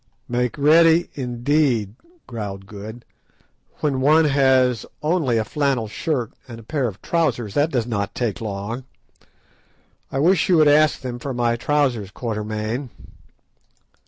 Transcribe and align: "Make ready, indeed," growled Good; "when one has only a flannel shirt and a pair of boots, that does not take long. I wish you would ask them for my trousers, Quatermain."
"Make 0.27 0.57
ready, 0.57 1.11
indeed," 1.13 1.93
growled 2.25 2.65
Good; 2.65 3.05
"when 3.81 4.01
one 4.01 4.25
has 4.25 4.83
only 5.03 5.37
a 5.37 5.45
flannel 5.45 5.87
shirt 5.87 6.33
and 6.47 6.59
a 6.59 6.63
pair 6.63 6.87
of 6.87 6.99
boots, 7.03 7.53
that 7.53 7.69
does 7.69 7.85
not 7.85 8.15
take 8.15 8.41
long. 8.41 8.85
I 10.11 10.17
wish 10.17 10.49
you 10.49 10.57
would 10.57 10.67
ask 10.67 11.01
them 11.01 11.19
for 11.19 11.35
my 11.35 11.55
trousers, 11.55 12.09
Quatermain." 12.09 12.89